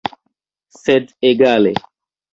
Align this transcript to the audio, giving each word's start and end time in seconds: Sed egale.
Sed 0.79 1.13
egale. 1.33 1.75